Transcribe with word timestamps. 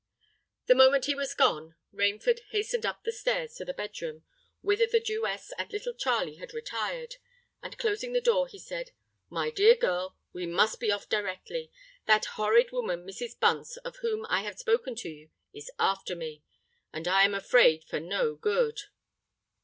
The 0.65 0.73
moment 0.73 1.05
he 1.05 1.13
was 1.13 1.35
gone, 1.35 1.75
Rainford 1.93 2.39
hastened 2.49 2.87
up 2.87 3.07
stairs 3.11 3.53
to 3.57 3.65
the 3.65 3.71
bed 3.75 4.01
room, 4.01 4.23
whither 4.61 4.87
the 4.87 4.99
Jewess 4.99 5.53
and 5.59 5.71
little 5.71 5.93
Charley 5.93 6.37
had 6.37 6.55
retired; 6.55 7.17
and 7.61 7.77
closing 7.77 8.11
the 8.11 8.19
door, 8.19 8.47
he 8.47 8.57
said, 8.57 8.93
"My 9.29 9.51
dear 9.51 9.75
girl, 9.75 10.17
we 10.33 10.47
must 10.47 10.79
be 10.79 10.91
off 10.91 11.07
directly. 11.07 11.71
That 12.07 12.25
horrid 12.33 12.71
woman 12.71 13.05
Mrs. 13.05 13.39
Bunce, 13.39 13.77
of 13.77 13.97
whom 13.97 14.25
I 14.27 14.41
have 14.41 14.57
spoken 14.57 14.95
to 14.95 15.09
you, 15.09 15.29
is 15.53 15.69
after 15.77 16.15
me—and 16.15 17.07
I 17.07 17.21
am 17.23 17.35
afraid 17.35 17.83
for 17.83 17.99
no 17.99 18.33
good." 18.33 18.79